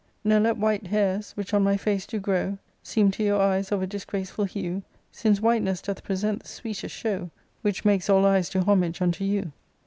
[0.01, 3.39] ^ y'" Ne let white hairs, which on my face do grow^* Seem to your
[3.39, 7.29] eyes of a disgraceful hue;/ Since whiteness doth present the sweetest sho^,
[7.61, 9.51] Which makes all eyes do homage unto you."'